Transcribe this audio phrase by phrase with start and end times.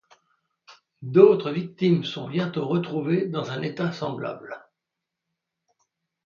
[1.03, 4.59] D'autres victimes sont bientôt retrouvées dans un état semblable.